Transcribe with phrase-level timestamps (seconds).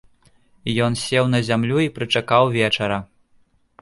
[0.85, 2.97] Ён сеў на зямлю і прычакаў вечара.